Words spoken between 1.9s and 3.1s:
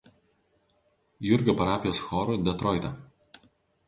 choru Detroite.